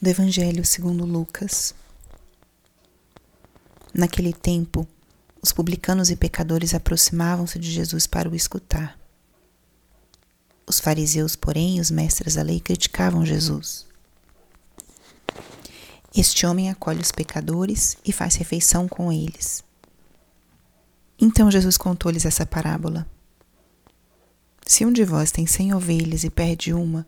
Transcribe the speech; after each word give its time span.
do 0.00 0.08
Evangelho 0.08 0.64
segundo 0.64 1.04
Lucas. 1.04 1.74
Naquele 3.92 4.32
tempo, 4.32 4.86
os 5.42 5.52
publicanos 5.52 6.10
e 6.10 6.16
pecadores 6.16 6.72
aproximavam-se 6.72 7.58
de 7.58 7.70
Jesus 7.70 8.06
para 8.06 8.28
o 8.28 8.34
escutar. 8.34 8.98
Os 10.66 10.78
fariseus, 10.78 11.34
porém, 11.34 11.78
e 11.78 11.80
os 11.80 11.90
mestres 11.90 12.34
da 12.34 12.42
lei 12.42 12.60
criticavam 12.60 13.26
Jesus. 13.26 13.86
Este 16.14 16.46
homem 16.46 16.70
acolhe 16.70 17.00
os 17.00 17.10
pecadores 17.10 17.96
e 18.04 18.12
faz 18.12 18.36
refeição 18.36 18.86
com 18.86 19.12
eles. 19.12 19.64
Então 21.18 21.50
Jesus 21.50 21.76
contou-lhes 21.76 22.24
essa 22.24 22.46
parábola. 22.46 23.06
Se 24.64 24.84
um 24.84 24.92
de 24.92 25.04
vós 25.04 25.32
tem 25.32 25.46
cem 25.46 25.74
ovelhas 25.74 26.22
e 26.22 26.30
perde 26.30 26.72
uma, 26.72 27.06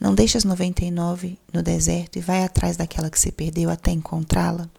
não 0.00 0.14
deixe 0.14 0.38
as 0.38 0.44
noventa 0.44 0.84
e 0.84 0.90
nove 0.90 1.38
no 1.52 1.62
deserto 1.62 2.16
e 2.16 2.22
vai 2.22 2.44
atrás 2.44 2.76
daquela 2.76 3.10
que 3.10 3.18
se 3.18 3.32
perdeu 3.32 3.68
até 3.68 3.90
encontrá-la? 3.90 4.70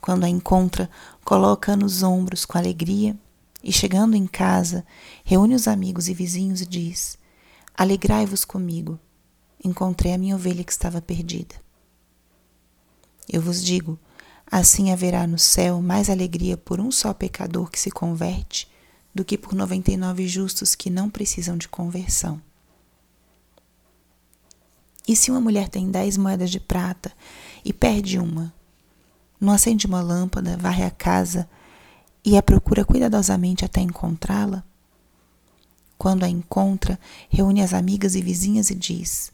Quando 0.00 0.24
a 0.24 0.28
encontra, 0.28 0.88
coloca-a 1.24 1.76
nos 1.76 2.02
ombros 2.02 2.44
com 2.44 2.58
alegria 2.58 3.16
e, 3.62 3.72
chegando 3.72 4.16
em 4.16 4.26
casa, 4.26 4.84
reúne 5.24 5.54
os 5.54 5.68
amigos 5.68 6.08
e 6.08 6.14
vizinhos 6.14 6.60
e 6.60 6.66
diz: 6.66 7.18
Alegrai-vos 7.76 8.44
comigo, 8.44 8.98
encontrei 9.62 10.12
a 10.12 10.18
minha 10.18 10.36
ovelha 10.36 10.64
que 10.64 10.72
estava 10.72 11.00
perdida. 11.00 11.54
Eu 13.28 13.40
vos 13.40 13.62
digo: 13.62 13.98
assim 14.50 14.90
haverá 14.90 15.26
no 15.26 15.38
céu 15.38 15.80
mais 15.80 16.10
alegria 16.10 16.56
por 16.56 16.80
um 16.80 16.90
só 16.90 17.14
pecador 17.14 17.70
que 17.70 17.78
se 17.78 17.90
converte 17.90 18.68
do 19.14 19.24
que 19.24 19.38
por 19.38 19.54
noventa 19.54 19.90
e 19.90 19.96
nove 19.96 20.26
justos 20.26 20.74
que 20.74 20.90
não 20.90 21.10
precisam 21.10 21.56
de 21.56 21.68
conversão. 21.68 22.40
E 25.06 25.16
se 25.16 25.30
uma 25.30 25.40
mulher 25.40 25.68
tem 25.68 25.90
dez 25.90 26.16
moedas 26.16 26.50
de 26.50 26.60
prata 26.60 27.12
e 27.64 27.72
perde 27.72 28.18
uma, 28.18 28.52
não 29.40 29.52
acende 29.52 29.86
uma 29.86 30.00
lâmpada, 30.00 30.56
varre 30.56 30.84
a 30.84 30.90
casa 30.90 31.48
e 32.24 32.36
a 32.36 32.42
procura 32.42 32.84
cuidadosamente 32.84 33.64
até 33.64 33.80
encontrá-la? 33.80 34.62
Quando 35.96 36.24
a 36.24 36.28
encontra, 36.28 36.98
reúne 37.28 37.62
as 37.62 37.74
amigas 37.74 38.14
e 38.14 38.22
vizinhas 38.22 38.70
e 38.70 38.74
diz: 38.74 39.32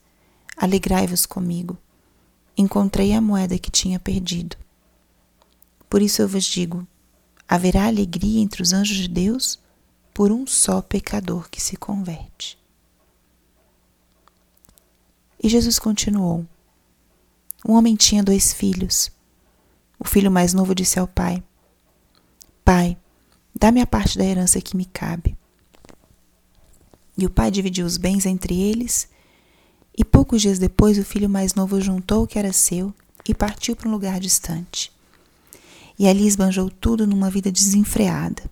Alegrai-vos 0.57 1.27
comigo, 1.27 1.77
encontrei 2.57 3.13
a 3.13 3.21
moeda 3.21 3.59
que 3.59 3.71
tinha 3.71 4.01
perdido. 4.01 4.57
Por 5.89 6.03
isso 6.03 6.23
eu 6.23 6.29
vos 6.29 6.45
digo: 6.45 6.87
haverá 7.49 7.87
alegria 7.87 8.41
entre 8.41 8.63
os 8.63 8.73
anjos 8.73 8.97
de 8.97 9.09
Deus 9.09 9.61
por 10.13 10.33
um 10.33 10.47
só 10.47 10.81
pecador 10.81 11.49
que 11.51 11.61
se 11.61 11.77
converte. 11.77 12.59
E 15.43 15.49
Jesus 15.49 15.79
continuou: 15.79 16.47
Um 17.67 17.73
homem 17.73 17.97
tinha 17.97 18.23
dois 18.23 18.53
filhos. 18.53 19.11
O 19.99 20.07
filho 20.07 20.31
mais 20.31 20.53
novo 20.53 20.75
disse 20.75 20.99
ao 20.99 21.07
pai: 21.07 21.43
Pai, 22.65 22.97
dá-me 23.55 23.81
a 23.81 23.87
parte 23.87 24.19
da 24.19 24.25
herança 24.25 24.61
que 24.61 24.77
me 24.77 24.85
cabe. 24.85 25.37
E 27.17 27.25
o 27.25 27.31
pai 27.31 27.51
dividiu 27.51 27.87
os 27.87 27.97
bens 27.97 28.27
entre 28.27 28.61
eles. 28.61 29.09
E 29.97 30.05
poucos 30.05 30.43
dias 30.43 30.59
depois, 30.59 30.99
o 30.99 31.05
filho 31.05 31.29
mais 31.29 31.55
novo 31.55 31.81
juntou 31.81 32.25
o 32.25 32.27
que 32.27 32.39
era 32.39 32.53
seu 32.53 32.93
e 33.27 33.35
partiu 33.35 33.75
para 33.75 33.89
um 33.89 33.93
lugar 33.93 34.21
distante. 34.21 34.93
E 35.99 36.07
ali 36.07 36.27
esbanjou 36.27 36.69
tudo 36.69 37.07
numa 37.07 37.31
vida 37.31 37.51
desenfreada. 37.51 38.43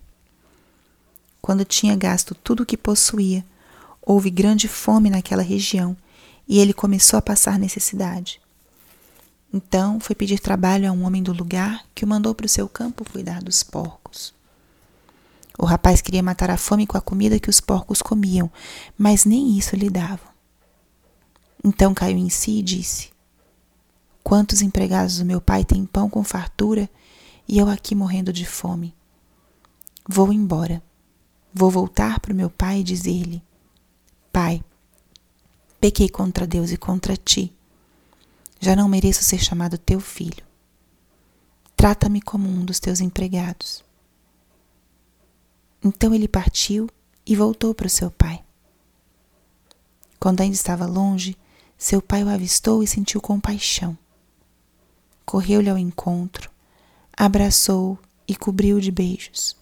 Quando 1.39 1.63
tinha 1.63 1.95
gasto 1.95 2.33
tudo 2.33 2.63
o 2.63 2.65
que 2.65 2.75
possuía, 2.75 3.45
houve 4.01 4.31
grande 4.31 4.67
fome 4.67 5.11
naquela 5.11 5.43
região 5.43 5.95
e 6.47 6.59
ele 6.59 6.73
começou 6.73 7.17
a 7.17 7.21
passar 7.21 7.57
necessidade. 7.59 8.41
Então 9.53 9.99
foi 9.99 10.15
pedir 10.15 10.39
trabalho 10.39 10.89
a 10.89 10.91
um 10.91 11.03
homem 11.03 11.23
do 11.23 11.33
lugar 11.33 11.85
que 11.93 12.03
o 12.03 12.07
mandou 12.07 12.35
para 12.35 12.45
o 12.45 12.49
seu 12.49 12.67
campo 12.67 13.09
cuidar 13.09 13.41
dos 13.41 13.63
porcos. 13.63 14.33
O 15.57 15.65
rapaz 15.65 16.01
queria 16.01 16.21
matar 16.21 16.49
a 16.49 16.57
fome 16.57 16.85
com 16.85 16.97
a 16.97 17.01
comida 17.01 17.39
que 17.39 17.49
os 17.49 17.61
porcos 17.61 18.01
comiam, 18.01 18.51
mas 18.97 19.23
nem 19.23 19.57
isso 19.57 19.75
lhe 19.75 19.89
davam. 19.89 20.27
Então 21.63 21.93
caiu 21.93 22.17
em 22.17 22.29
si 22.29 22.59
e 22.59 22.63
disse: 22.63 23.09
Quantos 24.23 24.61
empregados 24.61 25.19
do 25.19 25.25
meu 25.25 25.39
pai 25.39 25.63
têm 25.63 25.85
pão 25.85 26.09
com 26.09 26.23
fartura 26.23 26.89
e 27.47 27.57
eu 27.57 27.69
aqui 27.69 27.95
morrendo 27.95 28.33
de 28.33 28.45
fome? 28.45 28.93
Vou 30.07 30.33
embora 30.33 30.83
Vou 31.57 31.71
voltar 31.71 32.19
para 32.19 32.33
o 32.33 32.35
meu 32.35 32.49
pai 32.49 32.81
e 32.81 32.83
dizer-lhe: 32.83 33.41
Pai, 34.29 34.61
pequei 35.79 36.09
contra 36.09 36.47
Deus 36.47 36.71
e 36.71 36.77
contra 36.77 37.15
ti. 37.15 37.53
Já 38.59 38.75
não 38.75 38.89
mereço 38.89 39.23
ser 39.23 39.39
chamado 39.39 39.77
teu 39.77 39.99
filho. 39.99 40.43
Trata-me 41.75 42.21
como 42.21 42.49
um 42.49 42.63
dos 42.63 42.79
teus 42.79 43.01
empregados. 43.01 43.83
Então 45.83 46.13
ele 46.13 46.27
partiu 46.27 46.89
e 47.25 47.35
voltou 47.35 47.73
para 47.75 47.87
o 47.87 47.89
seu 47.89 48.09
pai. 48.09 48.43
Quando 50.19 50.41
ainda 50.41 50.55
estava 50.55 50.85
longe, 50.85 51.37
seu 51.77 52.01
pai 52.01 52.23
o 52.23 52.29
avistou 52.29 52.81
e 52.81 52.87
sentiu 52.87 53.21
compaixão. 53.21 53.97
Correu-lhe 55.25 55.69
ao 55.69 55.77
encontro, 55.77 56.49
abraçou-o 57.15 57.99
e 58.27 58.35
cobriu-o 58.35 58.81
de 58.81 58.91
beijos. 58.91 59.55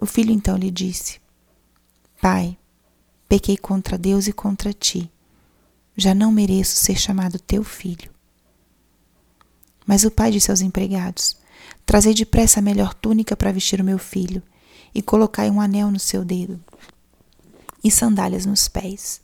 O 0.00 0.06
filho 0.06 0.30
então 0.30 0.56
lhe 0.56 0.70
disse: 0.70 1.20
Pai, 2.20 2.56
pequei 3.28 3.56
contra 3.56 3.98
Deus 3.98 4.26
e 4.26 4.32
contra 4.32 4.72
ti. 4.72 5.10
Já 5.96 6.14
não 6.14 6.30
mereço 6.30 6.76
ser 6.76 6.96
chamado 6.96 7.38
teu 7.38 7.64
filho. 7.64 8.10
Mas 9.86 10.04
o 10.04 10.10
pai 10.10 10.30
disse 10.30 10.50
aos 10.50 10.60
empregados: 10.60 11.36
Trazei 11.84 12.12
depressa 12.12 12.60
a 12.60 12.62
melhor 12.62 12.92
túnica 12.92 13.36
para 13.36 13.52
vestir 13.52 13.80
o 13.80 13.84
meu 13.84 13.98
filho, 13.98 14.42
e 14.94 15.00
colocai 15.00 15.50
um 15.50 15.60
anel 15.60 15.90
no 15.90 15.98
seu 15.98 16.24
dedo, 16.24 16.62
e 17.82 17.90
sandálias 17.90 18.44
nos 18.44 18.68
pés. 18.68 19.20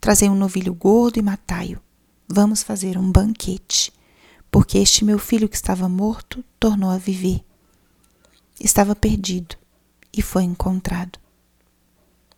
Trazei 0.00 0.28
um 0.28 0.34
novilho 0.34 0.74
gordo 0.74 1.18
e 1.18 1.22
matai-o. 1.22 1.80
Vamos 2.28 2.62
fazer 2.62 2.96
um 2.96 3.10
banquete, 3.10 3.92
porque 4.50 4.78
este 4.78 5.04
meu 5.04 5.18
filho 5.18 5.48
que 5.48 5.56
estava 5.56 5.88
morto 5.88 6.44
tornou 6.58 6.90
a 6.90 6.98
viver. 6.98 7.44
Estava 8.60 8.94
perdido 8.94 9.56
e 10.12 10.22
foi 10.22 10.44
encontrado. 10.44 11.21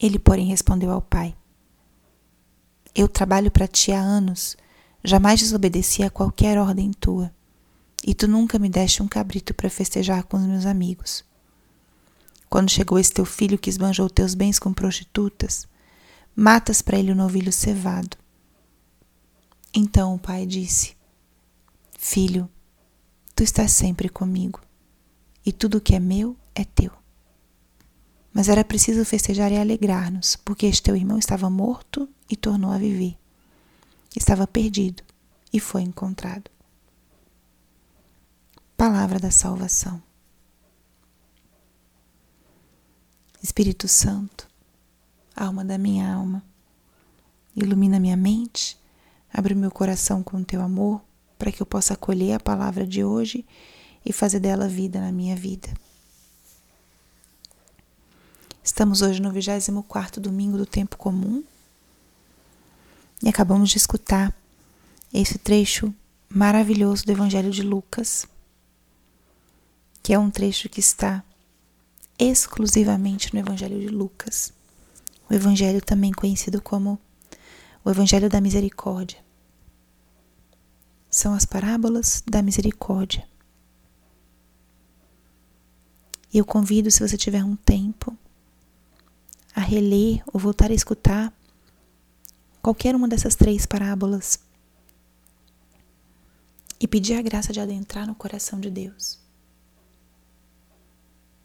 Ele, 0.00 0.18
porém, 0.18 0.46
respondeu 0.46 0.90
ao 0.90 1.00
pai: 1.00 1.34
Eu 2.94 3.08
trabalho 3.08 3.50
para 3.50 3.66
ti 3.66 3.92
há 3.92 4.00
anos, 4.00 4.56
jamais 5.02 5.40
desobedeci 5.40 6.02
a 6.02 6.10
qualquer 6.10 6.58
ordem 6.58 6.90
tua, 6.92 7.32
e 8.06 8.14
tu 8.14 8.28
nunca 8.28 8.58
me 8.58 8.68
deste 8.68 9.02
um 9.02 9.08
cabrito 9.08 9.54
para 9.54 9.70
festejar 9.70 10.24
com 10.24 10.36
os 10.36 10.44
meus 10.44 10.66
amigos. 10.66 11.24
Quando 12.48 12.70
chegou 12.70 12.98
esse 12.98 13.12
teu 13.12 13.24
filho 13.24 13.58
que 13.58 13.70
esbanjou 13.70 14.08
teus 14.08 14.34
bens 14.34 14.58
com 14.58 14.72
prostitutas, 14.72 15.66
matas 16.34 16.82
para 16.82 16.98
ele 16.98 17.12
o 17.12 17.16
novilho 17.16 17.52
cevado. 17.52 18.16
Então 19.74 20.14
o 20.14 20.18
pai 20.18 20.46
disse: 20.46 20.96
Filho, 21.98 22.48
tu 23.34 23.42
estás 23.42 23.72
sempre 23.72 24.08
comigo, 24.08 24.60
e 25.44 25.52
tudo 25.52 25.80
que 25.80 25.94
é 25.94 26.00
meu 26.00 26.36
é 26.54 26.64
teu. 26.64 26.92
Mas 28.36 28.50
era 28.50 28.62
preciso 28.62 29.02
festejar 29.02 29.50
e 29.50 29.56
alegrar-nos, 29.56 30.36
porque 30.36 30.66
este 30.66 30.82
teu 30.82 30.94
irmão 30.94 31.16
estava 31.18 31.48
morto 31.48 32.06
e 32.28 32.36
tornou 32.36 32.70
a 32.70 32.76
viver. 32.76 33.16
Estava 34.14 34.46
perdido 34.46 35.02
e 35.50 35.58
foi 35.58 35.80
encontrado. 35.80 36.50
Palavra 38.76 39.18
da 39.18 39.30
salvação. 39.30 40.02
Espírito 43.42 43.88
Santo, 43.88 44.46
alma 45.34 45.64
da 45.64 45.78
minha 45.78 46.12
alma, 46.12 46.44
ilumina 47.56 47.98
minha 47.98 48.18
mente, 48.18 48.78
abre 49.32 49.54
meu 49.54 49.70
coração 49.70 50.22
com 50.22 50.44
teu 50.44 50.60
amor, 50.60 51.00
para 51.38 51.50
que 51.50 51.62
eu 51.62 51.66
possa 51.66 51.94
acolher 51.94 52.34
a 52.34 52.40
palavra 52.40 52.86
de 52.86 53.02
hoje 53.02 53.46
e 54.04 54.12
fazer 54.12 54.40
dela 54.40 54.68
vida 54.68 55.00
na 55.00 55.10
minha 55.10 55.34
vida. 55.34 55.72
Estamos 58.76 59.00
hoje 59.00 59.22
no 59.22 59.32
24 59.32 60.20
domingo 60.20 60.58
do 60.58 60.66
tempo 60.66 60.98
comum 60.98 61.42
e 63.22 63.28
acabamos 63.30 63.70
de 63.70 63.78
escutar 63.78 64.36
esse 65.14 65.38
trecho 65.38 65.94
maravilhoso 66.28 67.06
do 67.06 67.10
Evangelho 67.10 67.50
de 67.50 67.62
Lucas, 67.62 68.28
que 70.02 70.12
é 70.12 70.18
um 70.18 70.30
trecho 70.30 70.68
que 70.68 70.78
está 70.78 71.24
exclusivamente 72.18 73.32
no 73.32 73.40
Evangelho 73.40 73.80
de 73.80 73.88
Lucas, 73.88 74.52
o 75.30 75.32
Evangelho 75.32 75.80
também 75.80 76.12
conhecido 76.12 76.60
como 76.60 76.98
o 77.82 77.90
Evangelho 77.90 78.28
da 78.28 78.42
Misericórdia. 78.42 79.24
São 81.10 81.32
as 81.32 81.46
parábolas 81.46 82.22
da 82.30 82.42
misericórdia. 82.42 83.26
E 86.30 86.36
eu 86.36 86.44
convido, 86.44 86.90
se 86.90 87.00
você 87.00 87.16
tiver 87.16 87.42
um 87.42 87.56
tempo, 87.56 88.14
a 89.56 89.60
reler 89.62 90.22
ou 90.30 90.38
voltar 90.38 90.70
a 90.70 90.74
escutar 90.74 91.32
qualquer 92.60 92.94
uma 92.94 93.08
dessas 93.08 93.34
três 93.34 93.64
parábolas 93.64 94.38
e 96.78 96.86
pedir 96.86 97.14
a 97.14 97.22
graça 97.22 97.54
de 97.54 97.60
adentrar 97.60 98.06
no 98.06 98.14
coração 98.14 98.60
de 98.60 98.70
Deus. 98.70 99.18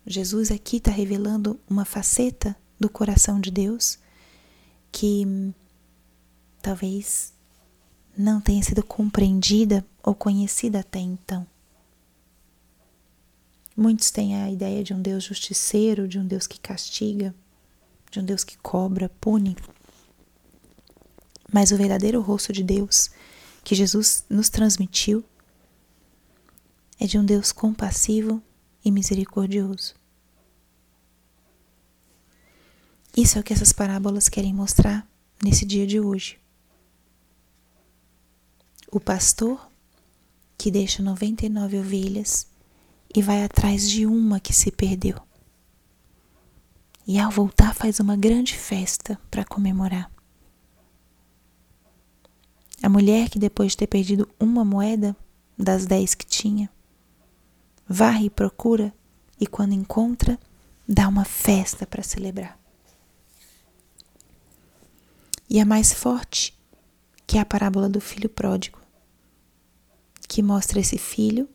Jesus 0.05 0.51
aqui 0.51 0.75
está 0.75 0.91
revelando 0.91 1.57
uma 1.69 1.85
faceta 1.85 2.53
do 2.77 2.89
coração 2.89 3.39
de 3.39 3.49
Deus 3.49 3.97
que 4.91 5.53
talvez 6.61 7.33
não 8.17 8.41
tenha 8.41 8.61
sido 8.61 8.83
compreendida 8.83 9.85
ou 10.03 10.13
conhecida 10.13 10.81
até 10.81 10.99
então. 10.99 11.47
Muitos 13.77 14.11
têm 14.11 14.35
a 14.35 14.51
ideia 14.51 14.83
de 14.83 14.93
um 14.93 15.01
Deus 15.01 15.23
justiceiro, 15.23 16.09
de 16.09 16.19
um 16.19 16.27
Deus 16.27 16.45
que 16.45 16.59
castiga, 16.59 17.33
de 18.11 18.19
um 18.19 18.23
Deus 18.25 18.43
que 18.43 18.57
cobra, 18.57 19.09
pune. 19.21 19.55
Mas 21.51 21.71
o 21.71 21.77
verdadeiro 21.77 22.21
rosto 22.21 22.51
de 22.51 22.61
Deus 22.61 23.09
que 23.63 23.73
Jesus 23.73 24.25
nos 24.29 24.49
transmitiu 24.49 25.23
é 26.99 27.07
de 27.07 27.17
um 27.17 27.25
Deus 27.25 27.51
compassivo 27.51 28.43
e 28.83 28.91
misericordioso. 28.91 29.95
Isso 33.15 33.37
é 33.37 33.41
o 33.41 33.43
que 33.43 33.53
essas 33.53 33.73
parábolas 33.73 34.29
querem 34.29 34.53
mostrar 34.53 35.07
nesse 35.43 35.65
dia 35.65 35.87
de 35.87 35.99
hoje. 35.99 36.39
O 38.91 38.99
pastor 38.99 39.69
que 40.57 40.69
deixa 40.69 41.01
99 41.01 41.79
ovelhas 41.79 42.47
e 43.13 43.21
vai 43.21 43.43
atrás 43.43 43.89
de 43.89 44.05
uma 44.05 44.39
que 44.39 44.53
se 44.53 44.71
perdeu. 44.71 45.21
E 47.11 47.19
ao 47.19 47.29
voltar 47.29 47.75
faz 47.75 47.99
uma 47.99 48.15
grande 48.15 48.57
festa 48.57 49.19
para 49.29 49.43
comemorar. 49.43 50.09
A 52.81 52.87
mulher 52.87 53.29
que 53.29 53.37
depois 53.37 53.71
de 53.73 53.79
ter 53.79 53.87
perdido 53.87 54.29
uma 54.39 54.63
moeda 54.63 55.13
das 55.57 55.85
dez 55.85 56.15
que 56.15 56.25
tinha, 56.25 56.69
varre 57.85 58.27
e 58.27 58.29
procura 58.29 58.93
e 59.37 59.45
quando 59.45 59.73
encontra, 59.73 60.39
dá 60.87 61.05
uma 61.09 61.25
festa 61.25 61.85
para 61.85 62.01
celebrar. 62.01 62.57
E 65.49 65.59
a 65.59 65.65
mais 65.65 65.91
forte, 65.91 66.57
que 67.27 67.37
é 67.37 67.41
a 67.41 67.45
parábola 67.45 67.89
do 67.89 67.99
filho 67.99 68.29
pródigo, 68.29 68.79
que 70.29 70.41
mostra 70.41 70.79
esse 70.79 70.97
filho 70.97 71.49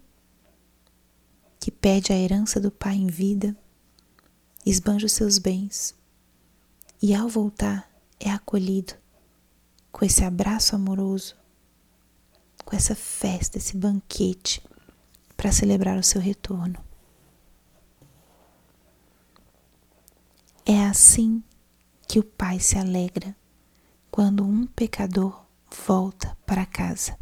que 1.59 1.71
pede 1.71 2.13
a 2.13 2.19
herança 2.19 2.61
do 2.61 2.71
pai 2.71 2.97
em 2.97 3.07
vida, 3.07 3.57
esbanja 4.67 5.07
os 5.07 5.13
seus 5.13 5.39
bens 5.39 5.95
e 7.01 7.15
ao 7.15 7.29
voltar 7.29 7.89
é 8.19 8.31
acolhido 8.31 8.95
com 9.93 10.05
esse 10.05 10.25
abraço 10.25 10.75
amoroso, 10.75 11.37
com 12.65 12.75
essa 12.75 12.95
festa, 12.95 13.59
esse 13.59 13.77
banquete 13.77 14.63
para 15.37 15.53
celebrar 15.53 15.97
o 15.97 16.03
seu 16.03 16.21
retorno. 16.21 16.85
É 20.65 20.85
assim 20.85 21.43
que 22.09 22.19
o 22.19 22.25
Pai 22.25 22.59
se 22.59 22.77
alegra 22.77 23.37
quando 24.11 24.45
um 24.45 24.67
pecador 24.67 25.47
volta 25.87 26.37
para 26.45 26.67
casa. 26.67 27.17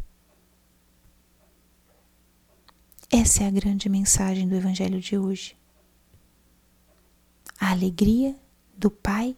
Essa 3.11 3.43
é 3.43 3.47
a 3.47 3.51
grande 3.51 3.87
mensagem 3.87 4.47
do 4.47 4.55
Evangelho 4.55 4.99
de 4.99 5.17
hoje. 5.17 5.55
Alegria 7.75 8.35
do 8.75 8.89
Pai 8.89 9.37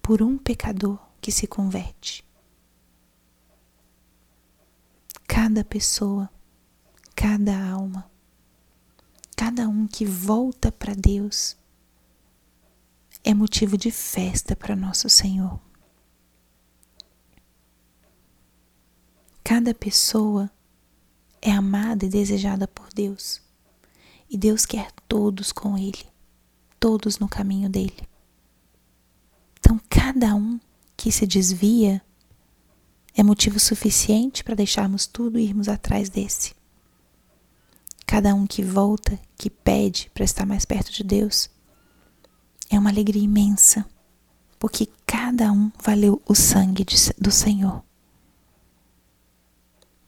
por 0.00 0.22
um 0.22 0.38
pecador 0.38 0.98
que 1.20 1.32
se 1.32 1.46
converte. 1.46 2.24
Cada 5.26 5.64
pessoa 5.64 6.30
cada 7.14 7.56
alma, 7.70 8.10
cada 9.36 9.68
um 9.68 9.86
que 9.86 10.04
volta 10.04 10.70
para 10.70 10.94
Deus, 10.94 11.56
é 13.22 13.32
motivo 13.32 13.78
de 13.78 13.90
festa 13.90 14.54
para 14.54 14.76
nosso 14.76 15.08
Senhor. 15.08 15.58
Cada 19.42 19.74
pessoa 19.74 20.50
é 21.40 21.50
amada 21.50 22.04
e 22.04 22.08
desejada 22.08 22.66
por 22.66 22.92
Deus, 22.92 23.40
e 24.28 24.36
Deus 24.36 24.66
quer 24.66 24.90
todos 25.08 25.52
com 25.52 25.78
Ele, 25.78 26.06
todos 26.84 27.18
no 27.18 27.26
caminho 27.26 27.70
dele. 27.70 28.06
Então, 29.58 29.80
cada 29.88 30.34
um 30.34 30.60
que 30.94 31.10
se 31.10 31.26
desvia 31.26 32.02
é 33.14 33.22
motivo 33.22 33.58
suficiente 33.58 34.44
para 34.44 34.54
deixarmos 34.54 35.06
tudo 35.06 35.38
e 35.38 35.44
irmos 35.44 35.66
atrás 35.66 36.10
desse. 36.10 36.54
Cada 38.04 38.34
um 38.34 38.46
que 38.46 38.62
volta, 38.62 39.18
que 39.34 39.48
pede 39.48 40.10
para 40.12 40.26
estar 40.26 40.44
mais 40.44 40.66
perto 40.66 40.92
de 40.92 41.02
Deus, 41.02 41.48
é 42.68 42.78
uma 42.78 42.90
alegria 42.90 43.22
imensa, 43.22 43.86
porque 44.58 44.86
cada 45.06 45.50
um 45.50 45.72
valeu 45.82 46.20
o 46.26 46.34
sangue 46.34 46.84
de, 46.84 46.96
do 47.18 47.30
Senhor. 47.30 47.82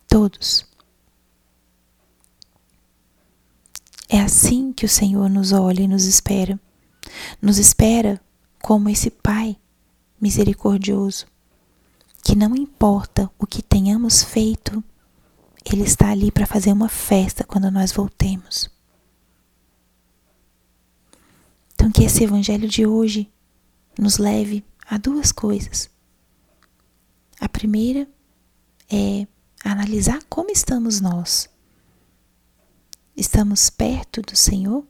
Todos. 0.06 0.66
É 4.10 4.20
assim 4.20 4.74
que 4.74 4.84
o 4.84 4.90
Senhor 4.90 5.30
nos 5.30 5.52
olha 5.52 5.80
e 5.80 5.88
nos 5.88 6.04
espera. 6.04 6.60
Nos 7.40 7.58
espera 7.58 8.20
como 8.60 8.88
esse 8.88 9.10
Pai 9.10 9.56
misericordioso, 10.20 11.26
que 12.24 12.34
não 12.34 12.56
importa 12.56 13.30
o 13.38 13.46
que 13.46 13.62
tenhamos 13.62 14.22
feito, 14.22 14.82
ele 15.64 15.82
está 15.82 16.10
ali 16.10 16.30
para 16.30 16.46
fazer 16.46 16.72
uma 16.72 16.88
festa 16.88 17.44
quando 17.44 17.70
nós 17.70 17.92
voltemos. 17.92 18.70
Então, 21.74 21.90
que 21.90 22.04
esse 22.04 22.24
evangelho 22.24 22.68
de 22.68 22.86
hoje 22.86 23.30
nos 23.98 24.18
leve 24.18 24.64
a 24.88 24.96
duas 24.96 25.30
coisas. 25.30 25.90
A 27.40 27.48
primeira 27.48 28.08
é 28.90 29.26
analisar 29.64 30.20
como 30.28 30.50
estamos 30.50 31.00
nós. 31.00 31.48
Estamos 33.16 33.70
perto 33.70 34.22
do 34.22 34.36
Senhor? 34.36 34.86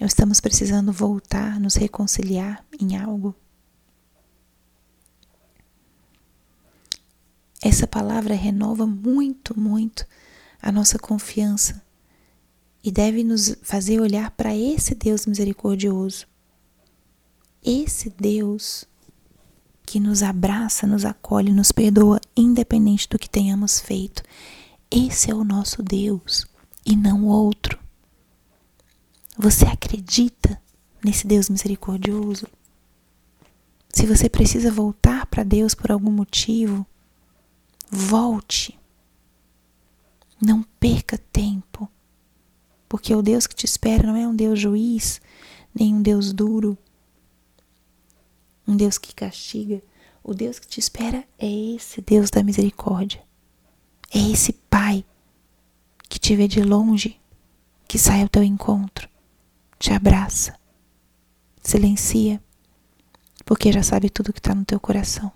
Ou 0.00 0.06
estamos 0.06 0.40
precisando 0.40 0.92
voltar, 0.92 1.60
nos 1.60 1.74
reconciliar 1.74 2.64
em 2.80 2.96
algo? 2.96 3.34
Essa 7.62 7.86
palavra 7.86 8.34
renova 8.34 8.86
muito, 8.86 9.58
muito 9.58 10.06
a 10.62 10.72
nossa 10.72 10.98
confiança 10.98 11.82
e 12.82 12.90
deve 12.90 13.22
nos 13.22 13.54
fazer 13.62 14.00
olhar 14.00 14.30
para 14.30 14.56
esse 14.56 14.94
Deus 14.94 15.26
misericordioso. 15.26 16.26
Esse 17.62 18.08
Deus 18.08 18.86
que 19.84 19.98
nos 19.98 20.22
abraça, 20.22 20.86
nos 20.86 21.04
acolhe, 21.04 21.52
nos 21.52 21.72
perdoa, 21.72 22.20
independente 22.34 23.08
do 23.08 23.18
que 23.18 23.28
tenhamos 23.28 23.80
feito. 23.80 24.22
Esse 24.90 25.30
é 25.30 25.34
o 25.34 25.44
nosso 25.44 25.82
Deus 25.82 26.46
e 26.86 26.96
não 26.96 27.26
outro. 27.26 27.79
Você 29.42 29.64
acredita 29.64 30.60
nesse 31.02 31.26
Deus 31.26 31.48
misericordioso? 31.48 32.46
Se 33.88 34.04
você 34.04 34.28
precisa 34.28 34.70
voltar 34.70 35.24
para 35.24 35.42
Deus 35.42 35.74
por 35.74 35.90
algum 35.90 36.10
motivo, 36.10 36.86
Volte. 37.90 38.78
Não 40.38 40.62
perca 40.78 41.16
tempo. 41.32 41.88
Porque 42.86 43.14
o 43.14 43.22
Deus 43.22 43.46
que 43.46 43.54
te 43.54 43.64
espera 43.64 44.06
não 44.06 44.14
é 44.14 44.28
um 44.28 44.36
Deus 44.36 44.60
juiz, 44.60 45.22
nem 45.74 45.94
um 45.94 46.02
Deus 46.02 46.34
duro, 46.34 46.76
um 48.68 48.76
Deus 48.76 48.98
que 48.98 49.14
castiga. 49.14 49.82
O 50.22 50.34
Deus 50.34 50.58
que 50.58 50.66
te 50.66 50.78
espera 50.78 51.26
é 51.38 51.50
esse 51.74 52.02
Deus 52.02 52.28
da 52.28 52.42
misericórdia. 52.42 53.24
É 54.12 54.18
esse 54.18 54.52
Pai 54.52 55.02
que 56.10 56.18
te 56.18 56.36
vê 56.36 56.46
de 56.46 56.62
longe, 56.62 57.18
que 57.88 57.98
sai 57.98 58.20
ao 58.20 58.28
teu 58.28 58.44
encontro, 58.44 59.08
te 59.80 59.94
abraça, 59.94 60.60
silencia, 61.62 62.38
porque 63.46 63.72
já 63.72 63.82
sabe 63.82 64.10
tudo 64.10 64.30
que 64.30 64.38
está 64.38 64.54
no 64.54 64.62
teu 64.62 64.78
coração. 64.78 65.32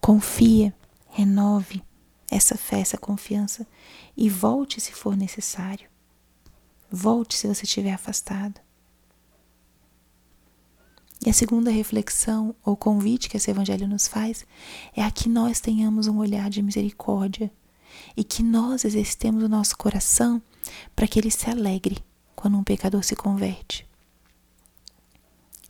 Confia, 0.00 0.74
renove 1.08 1.84
essa 2.28 2.56
fé, 2.56 2.80
essa 2.80 2.98
confiança 2.98 3.64
e 4.16 4.28
volte 4.28 4.80
se 4.80 4.92
for 4.92 5.16
necessário. 5.16 5.88
Volte 6.90 7.36
se 7.36 7.46
você 7.46 7.64
estiver 7.64 7.92
afastado. 7.92 8.60
E 11.24 11.30
a 11.30 11.32
segunda 11.32 11.70
reflexão 11.70 12.56
ou 12.64 12.76
convite 12.76 13.28
que 13.28 13.36
esse 13.36 13.52
evangelho 13.52 13.86
nos 13.86 14.08
faz 14.08 14.44
é 14.96 15.02
a 15.02 15.10
que 15.12 15.28
nós 15.28 15.60
tenhamos 15.60 16.08
um 16.08 16.18
olhar 16.18 16.50
de 16.50 16.60
misericórdia 16.60 17.52
e 18.16 18.24
que 18.24 18.42
nós 18.42 18.84
exercitemos 18.84 19.42
o 19.42 19.48
nosso 19.48 19.76
coração 19.76 20.42
para 20.94 21.06
que 21.06 21.18
ele 21.18 21.30
se 21.30 21.48
alegre 21.48 21.98
quando 22.34 22.56
um 22.56 22.64
pecador 22.64 23.02
se 23.02 23.16
converte. 23.16 23.88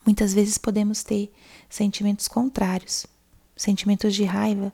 Muitas 0.05 0.33
vezes 0.33 0.59
podemos 0.59 1.03
ter 1.03 1.33
sentimentos 1.69 2.27
contrários, 2.27 3.07
sentimentos 3.57 4.15
de 4.15 4.25
raiva 4.25 4.73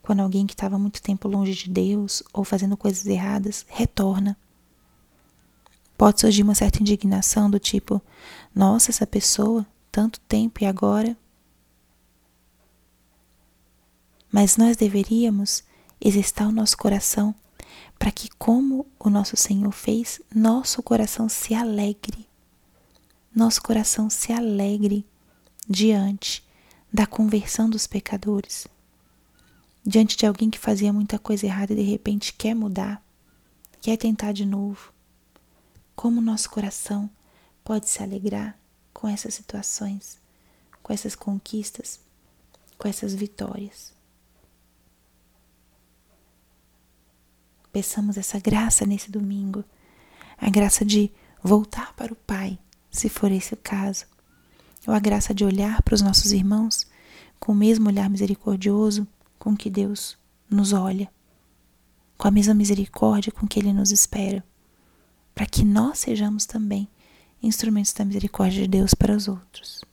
quando 0.00 0.20
alguém 0.20 0.46
que 0.46 0.54
estava 0.54 0.78
muito 0.78 1.02
tempo 1.02 1.28
longe 1.28 1.54
de 1.54 1.68
Deus 1.68 2.22
ou 2.32 2.44
fazendo 2.44 2.76
coisas 2.76 3.04
erradas 3.06 3.66
retorna. 3.68 4.36
Pode 5.96 6.20
surgir 6.20 6.42
uma 6.42 6.54
certa 6.54 6.80
indignação 6.80 7.50
do 7.50 7.58
tipo: 7.58 8.00
nossa, 8.54 8.90
essa 8.90 9.06
pessoa 9.06 9.66
tanto 9.90 10.20
tempo 10.20 10.62
e 10.62 10.66
agora? 10.66 11.16
Mas 14.30 14.56
nós 14.56 14.76
deveríamos 14.76 15.64
exercitar 16.00 16.48
o 16.48 16.52
nosso 16.52 16.76
coração 16.76 17.34
para 17.98 18.12
que, 18.12 18.28
como 18.38 18.86
o 18.98 19.10
nosso 19.10 19.36
Senhor 19.36 19.72
fez, 19.72 20.20
nosso 20.34 20.82
coração 20.82 21.28
se 21.28 21.54
alegre. 21.54 22.28
Nosso 23.34 23.62
coração 23.62 24.08
se 24.08 24.32
alegre 24.32 25.04
diante 25.68 26.46
da 26.92 27.06
conversão 27.06 27.68
dos 27.68 27.86
pecadores. 27.86 28.66
Diante 29.84 30.16
de 30.16 30.26
alguém 30.26 30.50
que 30.50 30.58
fazia 30.58 30.92
muita 30.92 31.18
coisa 31.18 31.46
errada 31.46 31.72
e 31.72 31.76
de 31.76 31.82
repente 31.82 32.32
quer 32.32 32.54
mudar, 32.54 33.02
quer 33.80 33.96
tentar 33.96 34.32
de 34.32 34.44
novo. 34.44 34.92
Como 35.94 36.20
nosso 36.20 36.48
coração 36.50 37.10
pode 37.64 37.88
se 37.88 38.02
alegrar 38.02 38.58
com 38.92 39.08
essas 39.08 39.34
situações, 39.34 40.18
com 40.82 40.92
essas 40.92 41.14
conquistas, 41.14 42.00
com 42.78 42.88
essas 42.88 43.14
vitórias. 43.14 43.97
Peçamos 47.72 48.16
essa 48.16 48.38
graça 48.38 48.86
nesse 48.86 49.10
domingo, 49.10 49.64
a 50.36 50.48
graça 50.48 50.84
de 50.84 51.10
voltar 51.42 51.92
para 51.94 52.12
o 52.12 52.16
Pai, 52.16 52.58
se 52.90 53.08
for 53.08 53.30
esse 53.30 53.54
o 53.54 53.56
caso, 53.56 54.06
ou 54.86 54.94
a 54.94 54.98
graça 54.98 55.34
de 55.34 55.44
olhar 55.44 55.82
para 55.82 55.94
os 55.94 56.02
nossos 56.02 56.32
irmãos 56.32 56.86
com 57.38 57.52
o 57.52 57.54
mesmo 57.54 57.88
olhar 57.88 58.08
misericordioso 58.08 59.06
com 59.38 59.56
que 59.56 59.70
Deus 59.70 60.16
nos 60.50 60.72
olha, 60.72 61.10
com 62.16 62.26
a 62.26 62.30
mesma 62.30 62.54
misericórdia 62.54 63.32
com 63.32 63.46
que 63.46 63.58
Ele 63.58 63.72
nos 63.72 63.92
espera, 63.92 64.44
para 65.34 65.46
que 65.46 65.64
nós 65.64 66.00
sejamos 66.00 66.46
também 66.46 66.88
instrumentos 67.42 67.92
da 67.92 68.04
misericórdia 68.04 68.62
de 68.62 68.68
Deus 68.68 68.94
para 68.94 69.14
os 69.14 69.28
outros. 69.28 69.84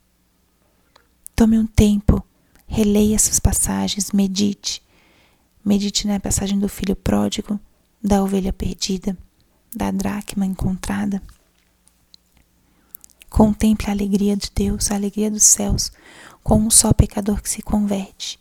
Tome 1.36 1.60
um 1.60 1.68
tempo, 1.68 2.26
releia 2.66 3.16
essas 3.16 3.40
passagens, 3.40 4.12
medite. 4.12 4.82
Medite 5.64 6.08
na 6.08 6.20
passagem 6.20 6.58
do 6.58 6.70
filho 6.70 6.96
pródigo, 6.96 7.60
da 8.06 8.22
ovelha 8.22 8.54
perdida, 8.54 9.18
da 9.76 9.90
dracma 9.90 10.46
encontrada. 10.46 11.24
Contemple 13.28 13.88
a 13.88 13.92
alegria 13.92 14.38
de 14.38 14.52
Deus, 14.54 14.92
a 14.92 14.96
alegria 14.96 15.32
dos 15.32 15.44
céus, 15.44 15.92
com 16.44 16.60
um 16.60 16.70
só 16.70 16.94
pecador 16.94 17.42
que 17.42 17.50
se 17.50 17.64
converte. 17.64 18.40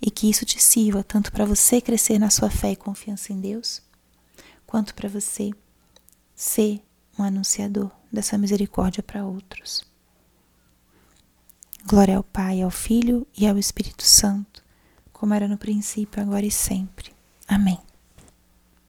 E 0.00 0.08
que 0.08 0.30
isso 0.30 0.46
te 0.46 0.62
sirva 0.62 1.02
tanto 1.02 1.32
para 1.32 1.44
você 1.44 1.80
crescer 1.80 2.18
na 2.20 2.30
sua 2.30 2.48
fé 2.48 2.70
e 2.70 2.76
confiança 2.76 3.32
em 3.32 3.40
Deus, 3.40 3.82
quanto 4.64 4.94
para 4.94 5.08
você 5.08 5.50
ser 6.34 6.80
um 7.18 7.24
anunciador 7.24 7.90
dessa 8.10 8.38
misericórdia 8.38 9.02
para 9.02 9.26
outros. 9.26 9.84
Glória 11.84 12.16
ao 12.16 12.22
Pai, 12.22 12.62
ao 12.62 12.70
Filho 12.70 13.26
e 13.36 13.48
ao 13.48 13.58
Espírito 13.58 14.04
Santo, 14.04 14.62
como 15.12 15.34
era 15.34 15.48
no 15.48 15.58
princípio, 15.58 16.22
agora 16.22 16.46
e 16.46 16.50
sempre. 16.52 17.12
Amém. 17.48 17.89